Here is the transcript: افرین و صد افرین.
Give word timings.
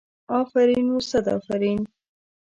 افرین 0.39 0.87
و 0.95 0.99
صد 1.09 1.25
افرین. 1.37 1.79